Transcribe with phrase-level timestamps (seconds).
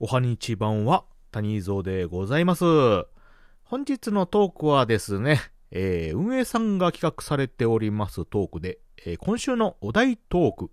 [0.00, 2.64] おはにちばんは、谷蔵でございます。
[3.64, 5.40] 本日のトークはですね、
[5.72, 10.70] えー、運営さんが企画されておりますトークで、えー、今週のお題トーク、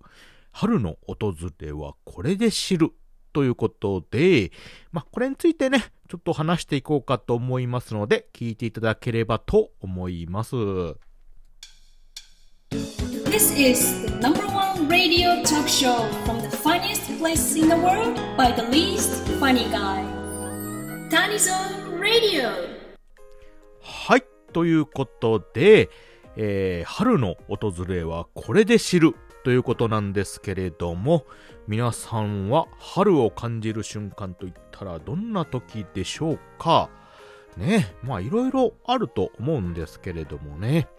[0.51, 2.91] 春の訪れはこれで知る
[3.33, 4.51] ということで、
[4.91, 10.55] まあ、これについてね、ちょっと話していこうかと思いますので、聞いていただければと思います。
[12.75, 18.51] This is the number one radio talk show from the funniest place in the world by
[18.51, 20.03] the least funny guy.
[21.09, 22.49] Tanizon Radio!
[23.81, 25.89] はい、ということで、
[26.35, 31.25] えー、春の訪れはこれで知るということなんですけれども、
[31.67, 36.89] 皆さんは春を感じる瞬間といったらどんな時でしょうか
[37.55, 40.89] ね、まあいろいろあると思うんですけれどもね。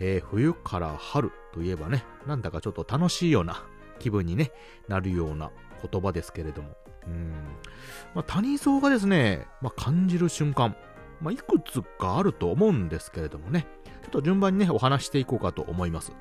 [0.00, 3.62] えー、冬から春といえばね、なんだかちょっと楽しいような
[3.98, 4.50] 気分に、ね、
[4.88, 5.50] なるような
[5.88, 6.76] 言葉ですけれども。
[7.06, 7.32] うん。
[8.14, 10.74] まあ、谷蔵がですね、まあ、感じる瞬間、
[11.20, 13.66] まあ、いくつかあると思うんですけれどもね、
[14.02, 16.12] ちょっと順番にね、お話していこうかと思います。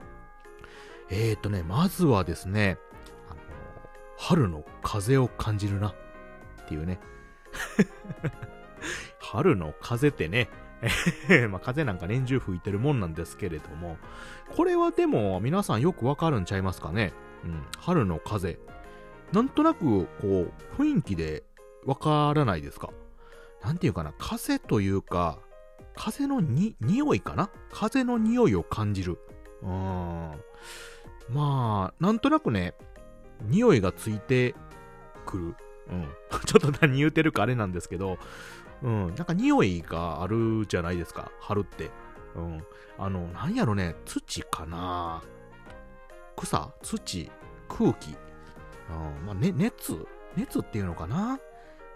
[1.09, 2.77] えーとね、まずはですね、
[3.29, 3.39] あの、
[4.17, 6.99] 春の風を感じるな、っていうね。
[9.19, 10.49] 春の風ってね、
[11.49, 13.97] まあ、風なんか年中吹いてるもんなんですけれども、
[14.55, 17.13] これはでも皆さんよくわかるんちゃいますかね？
[17.43, 18.59] うん、春の風。
[19.33, 21.43] なんとなく、こう、雰囲気で
[21.85, 22.89] わからないですか？
[23.63, 25.39] なんていうかな、風というか、
[25.95, 27.49] 風のに、匂いかな？
[27.71, 29.19] 風の匂いを感じる。
[29.61, 30.31] うん。
[31.29, 32.73] まあ、なんとなくね、
[33.41, 34.55] 匂いがついて
[35.25, 35.55] くる。
[35.91, 36.07] うん。
[36.45, 38.17] ちょっと何言うてるかあれなんですけど、
[38.81, 41.89] うん、なんか匂いがあるじゃないですか、春って。
[42.35, 42.63] うん。
[42.97, 45.21] あの、なんやろね、土かな。
[46.37, 47.29] 草土
[47.67, 48.15] 空気。
[48.89, 51.39] うん、まあ、ね、熱熱っていうのかな。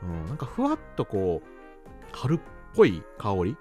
[0.02, 2.40] うん、なんかふわっとこう、春っ
[2.76, 3.58] ぽい香り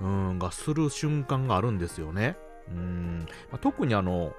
[0.00, 2.36] うん、がする瞬間があるんですよね。
[2.68, 4.34] うん、まあ、特にあの、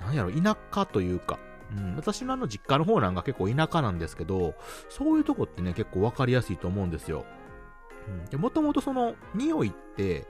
[0.00, 1.38] なんやろ、田舎というか、
[1.76, 4.54] うん、私のあの実家の方なんか結構田舎なんですけど、
[4.88, 7.24] そういうとこってね、結構わかりやすいと思うんですよ。
[8.30, 10.26] で、もともとその、匂いって、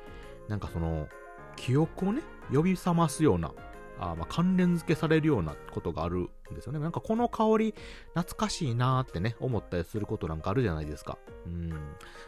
[0.48, 1.08] なんかその、
[1.56, 3.52] 記憶をね、呼び覚ますような、
[3.98, 6.78] あまあ、関連付けされるようなことがあるんですよね。
[6.78, 7.74] なんかこの香り、
[8.14, 11.18] 懐かしいなーってね、思ったりすることなんかあるじゃないですか。
[11.46, 11.72] うん。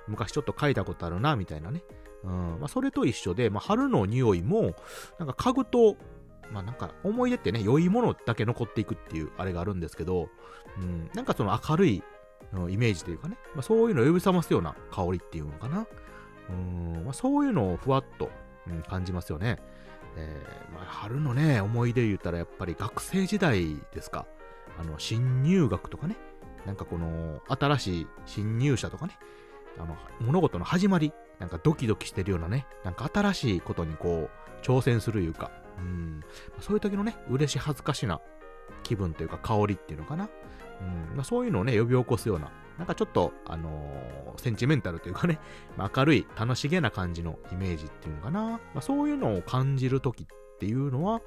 [0.07, 1.83] 昔ちょっと嗅いだことあるな、みたいなね。
[2.23, 2.31] うん。
[2.61, 4.75] まあ、それと一緒で、まあ、春の匂いも、
[5.19, 5.97] なんか嗅ぐと、
[6.51, 10.29] まあなんか思い出ってね、良いものだけ残っていくっていうあれがあるんですけど、
[10.79, 12.03] うん、なんかその明るい
[12.71, 15.87] イメージというかね、まあ、そういうのを呼び覚ますような香りっていうのかな。
[16.51, 18.31] うん、まあ、そういうのをふわっと、
[18.69, 19.59] うん、感じますよね。
[20.17, 24.27] えー、まあ、春のね、思い出言ったらやっぱり学生時代ですか。
[24.79, 26.17] あの、新入学とかね、
[26.67, 29.19] なんかこの、新しい新入社とかね、
[29.79, 36.21] あの、物事の始まり、なんかドキドキしてるようなね、なんか新しいことにこう、挑戦するいうか、うん、
[36.61, 38.21] そういう時のね、嬉し恥ずかしな
[38.83, 40.29] 気分というか香りっていうのかな。
[40.85, 45.39] うんまあ、そういうのをね、呼び起こすような、なんかちょっと、あのー、センチメンタルというかね、
[45.77, 48.43] まあ、明るい、楽しげな感じのイメージっていうのかな。
[48.43, 50.27] まあ、そういうのを感じるときっ
[50.59, 51.21] ていうのは、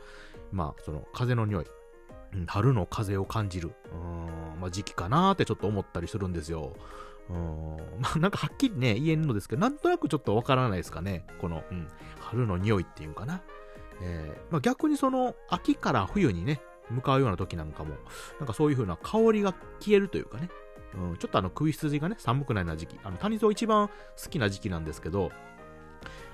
[0.52, 1.66] まあ、その風の匂い、
[2.34, 3.96] うん、春の風を感じる、う
[4.58, 6.74] ん、まあ、時期かなってちょっと思ったりするんですよ。
[7.30, 11.26] うん、 まあ、なんかはっきりね、言えんのですけど、なんとなくちょっとわからないですかね。
[11.40, 11.88] この、うん、
[12.20, 13.42] 春の匂いっていうかな。
[14.02, 17.96] えー、まあ、逆にその、秋から冬にね、向かうような時なんかも、
[18.40, 20.50] なんかそういう風な香りが消えるというかね、
[20.96, 25.32] うん、ちょっとあの食い羊がね、寒くないな時期、あの、谷蔵一番好きな時期なんですけど、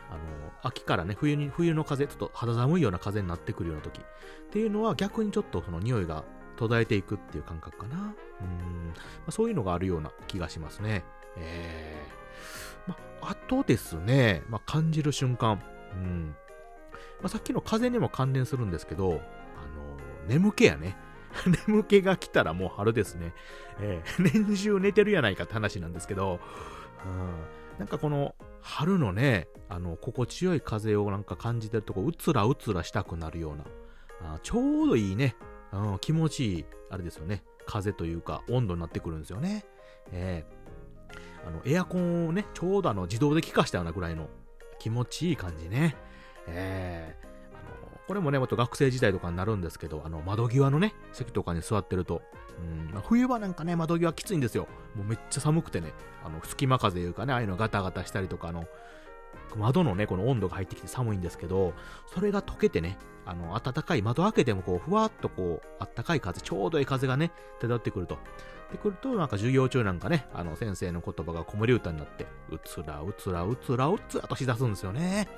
[0.09, 0.19] あの、
[0.61, 4.03] 秋からね、冬に、冬の風、ちょっと肌寒いような風になってくるような時っ
[4.51, 6.23] ていうのは逆にちょっとその匂いが
[6.55, 7.97] 途絶えていくっていう感覚かな。
[7.97, 8.13] うん、ま
[9.27, 11.03] あ、そういうのがあるような気がしますね。
[11.37, 15.61] えー、まあ、とですね、まあ、感じる瞬間。
[15.93, 16.35] うん。
[17.21, 19.19] まあ、さっきの風にも関連するんですけど、あの
[20.27, 20.97] 眠気やね。
[21.67, 23.33] 眠気が来たらもう春ですね。
[23.79, 26.39] えー、 年中寝てるやないかって話なんですけど、
[27.05, 35.35] うん、なんかこの春のね、あの、心地よい風をなんか感じてるとこ、うつらうつらしたくなるような、あちょうどいいね、
[35.71, 39.65] うん、気持ちいい、あれですよね、風というか温度になってくるんですよね。
[40.11, 44.29] えー、あの、エアコンをね、ちょうどあの、自動で効かしたようなぐらいの
[44.79, 45.95] 気持ちいい感じね。
[46.47, 52.21] えー、これもね、また学生時代とかになるんですけど、あの、窓際のね、席とかに座ってると、
[52.93, 54.67] うん、冬場なんかね、窓際きついんですよ。
[54.95, 58.65] もうめっちゃ寒くてね、あの、隙間風いうかね、ああいうのガタガタしたりとか、あの、
[59.55, 61.73] 窓のね、この温度が入ってきて寒いんですけど、
[62.13, 68.17] それが溶けてね、あの、暖かい窓開けてもこう、ふわっとこう、暖かい風、ちょうどいい風がね、漂ってくると。
[68.71, 75.29] でくると、なんか授業中なんかね、あの、先生の言葉が子守歌になって、うつらうつらうつらうつらとしだすんですよね。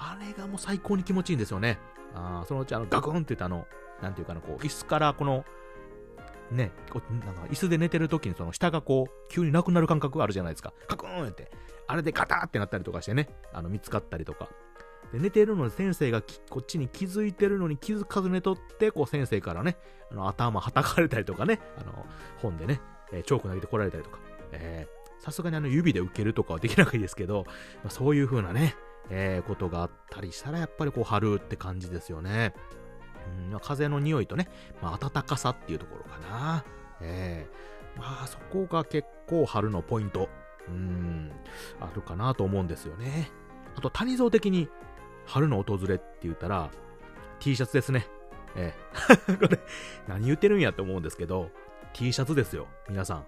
[0.00, 1.78] あれがもう最高に気持ちいいんですよね。
[2.14, 3.66] あそのうちあの、ガクンって言ったあの、
[4.02, 5.44] なんていうかな、こう、椅子からこの、
[6.50, 6.72] ね、
[7.24, 10.72] なんか椅子で寝てる時にその下がこう、急になくなる感覚があるじゃないですか。
[10.88, 11.50] カクンって。
[11.86, 14.48] あれでガターってなったりとかしてね、あの、見つかったりとか。
[15.12, 19.76] で、寝てるのに先生がこっちに気づいてるのに気づかず寝とって、こう先生からね、
[20.10, 22.06] あの、頭はたかれたりとかね、あの、
[22.38, 22.80] 本でね、
[23.12, 24.18] えー、チョーク投げてこられたりとか、
[24.52, 27.44] えー、さすがにあの指で受けるとかはできなくいですけど、
[27.82, 28.76] まあ、そういう風なね、
[29.08, 32.54] えー、ことがあったりしたらやっぱりこう春って感じですよね。
[33.52, 34.48] うん、風の匂いとね、
[34.82, 36.64] まあ、暖かさっていうところかな。
[37.00, 40.28] えー、まあそこが結構春のポイント、
[40.68, 41.32] うん、
[41.80, 43.30] あるかなと思うんですよね。
[43.76, 44.68] あと谷蔵的に
[45.26, 46.70] 春の訪れって言ったら
[47.38, 48.06] T シャツですね。
[48.56, 49.60] えー、 これ
[50.08, 51.50] 何言ってるんやって思うんですけど、
[51.92, 53.26] T シャツですよ、皆さん。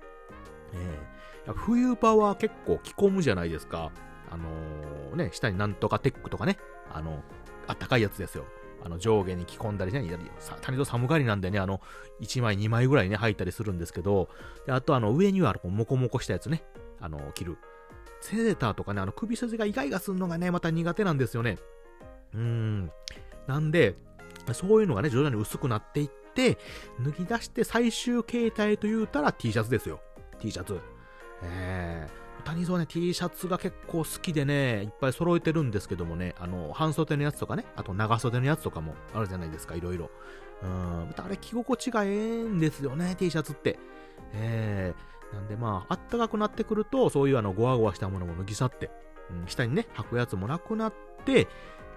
[0.75, 3.91] えー、冬場は結構着込むじゃないですか。
[4.32, 6.56] あのー、ね、下になんとかテックとかね、
[6.90, 7.23] あの、
[7.67, 8.46] あったかいやつですよ。
[8.82, 10.02] あの、上下に着込んだりね、
[10.62, 11.82] 谷と寒がりなんでね、あの、
[12.23, 14.31] 1枚2枚ぐらいね、履いたりするんですけど、
[14.67, 16.64] であとあの、上にはこうモコモコしたやつね、
[17.00, 17.58] あの、着る。
[18.23, 21.58] セーターとかね、あの、首筋がイガイガするのがね、また苦手なんですよね。
[22.34, 22.93] うーん。
[23.46, 23.96] なんで、
[24.52, 26.58] そういうのがね、徐々に薄くなっていって、
[27.05, 30.00] 脱ぎ出して最終形態と言うたら T シャツですよ。
[30.38, 30.81] T シャツ。
[31.43, 40.11] えー、谷蔵ね、T シャツが結構好きでね、いっぱい揃えてるんですけどもね、あの、半袖のやつとかね、あと長袖のやつとかもあるじゃないですか、いろいろ。
[40.62, 43.79] うん、またあれ着心地がええんですよね、T シャツって。
[44.32, 48.90] えー、なんでまあ、あったかくなってくると、そういうあの、ゴワゴワしたものも脱ぎ去って、
[49.31, 50.94] うん、下にね、履くやつもなくなっ
[51.25, 51.49] て、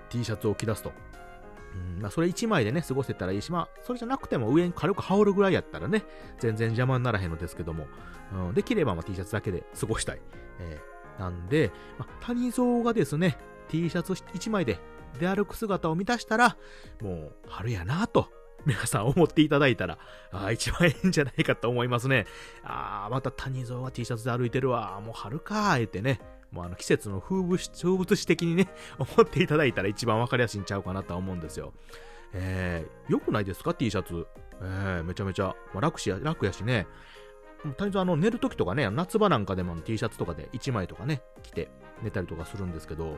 [0.09, 0.91] T シャツを着出すと。
[1.75, 6.03] うん、まあ、それ1枚でね、過ごせたらいいし、まあ、それじゃなくても上に軽く羽織るぐらいやったらね、
[6.39, 7.87] 全然邪魔にならへんのですけども、
[8.33, 10.21] うん、できればまあ T シャツだけで過ごしたい。
[10.59, 13.37] えー、なんで、まあ、谷蔵がですね、
[13.67, 14.79] T シャツ1枚で
[15.19, 16.57] 出歩く姿を満たしたら、
[17.01, 18.29] もう春やなと、
[18.65, 19.99] 皆さん思っていただいたら、
[20.31, 22.25] ああ、一番いいんじゃないかと思いますね。
[22.63, 24.99] ああ、また谷蔵は T シャツで歩いてるわ。
[25.01, 26.19] もう春か、言ってね。
[26.55, 31.73] もうあの季節の風物詩風物詩的にね、 思っていただいたら一番わかりやすいんちゃうかなとは思うんですよ。
[32.33, 34.25] えー、良くないですか ?T シャツ。
[34.61, 36.87] えー、めちゃめちゃ、まあ、楽しや、楽やしね。
[37.77, 41.69] 単純あの寝るときとかね、夏場なんかでも T シャツとかで1枚とかね、着て
[42.01, 43.17] 寝たりとかするんですけど、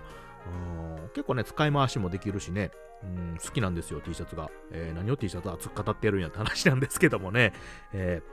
[1.14, 2.72] 結構ね、使い回しもできるしね、
[3.04, 4.50] うん、好きなんですよ、T シャツが。
[4.72, 7.54] えー、何を T シャツ熱く語ってやるんやって話なんですけどもね。
[7.94, 8.24] え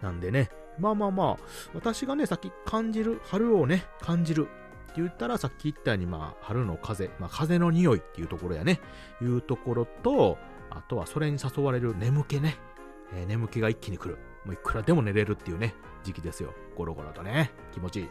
[0.00, 1.36] ー、なんでね、まあまあまあ、
[1.74, 4.48] 私がね、さっき感じる、春をね、感じる
[4.90, 8.80] って言ったら、さっき言ったように、まあ、春の風、まあ、風の匂いっていうところやね、
[9.22, 10.38] いうところと、
[10.70, 12.56] あとはそれに誘われる眠気ね、
[13.12, 14.18] えー、眠気が一気に来る。
[14.44, 16.52] もういくらでも寝れるっていうね、時期ですよ。
[16.76, 18.08] ゴロゴロとね、気持ちいい。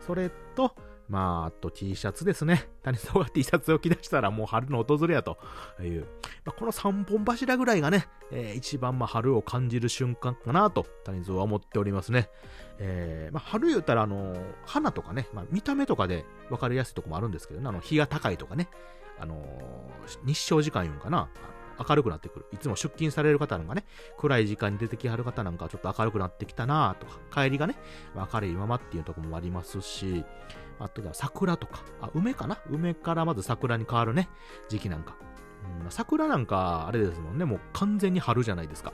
[0.00, 0.74] それと、
[1.08, 2.68] まあ、あと T シャツですね。
[2.82, 5.38] 谷沢が T シャツを着出したらもう春の訪れやと
[5.80, 6.06] いう。
[6.44, 12.28] まあ、この3本柱ぐらいがね、えー、一番まあ春を感じる瞬間かなと谷沢は思っておりますね。
[12.78, 18.68] えー、まあ、春言ったらあの、花とかね、まあ、見た目とかで分かりやすいとこもあるんですけどね、あの、日が高いとかね、
[19.20, 19.44] あの
[20.24, 21.28] 日照時間言うんかな。
[21.88, 22.46] 明るくなってくる。
[22.52, 23.84] いつも出勤される方なんかね、
[24.16, 27.76] 暗い時間に出てきはる方なんかちょっと明るくなってきたなとか、帰りがね、
[28.14, 30.24] 明るいままっていうとこもありますし、
[30.78, 32.58] あとでは桜とか、あ、梅かな？
[32.70, 34.28] 梅からまず桜に変わるね、
[34.68, 35.16] 時期なんか。
[35.82, 38.92] うん、桜なんか、あれですもんね、もう完全に春じゃないですか。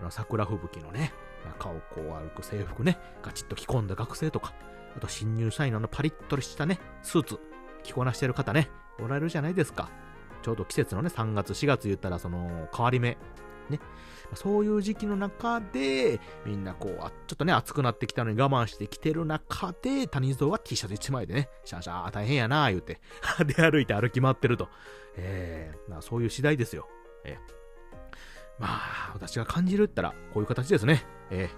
[0.00, 1.12] あの桜吹雪のね、
[1.58, 4.52] 顔をこう歩く制服ね、ガチッと着込んだ学生とか、
[4.96, 7.38] あと新入社員のパリッとしたね、スーツ、
[7.82, 9.90] 着こなしてる方ね、おられるじゃないですか。
[10.46, 13.18] ちょうど季節のね、3月、4月言ったら、その、変わり目。
[13.68, 13.80] ね。
[14.34, 16.92] そういう時期の中で、みんなこう、
[17.26, 23.00] ちょっとね、暑くなってきたのに我慢してきてる中で、谷蔵は T シャツ1枚でね、シャーシャー大変やな言うて、
[23.44, 24.68] 出歩いて歩き回ってると。
[25.16, 26.88] えー、まあそういう次第ですよ。
[27.24, 31.04] えー、まあ、私が感じるったら、こういう形ですね。
[31.30, 31.50] え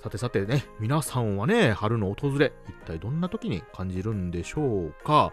[0.00, 5.32] ー、さてさてね、皆さんはね、春の訪れ、一体どんな時に感じるんでしょうか？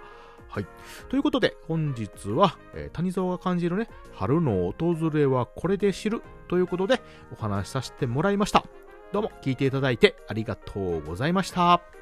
[0.52, 0.68] はい。
[1.08, 8.66] ということで、本日は、えー、谷蔵が感じるね、春の訪れはこれで知るということで、お話しさせてもらいました。
[9.14, 12.01] どうも聞いていただいてありがとうございました。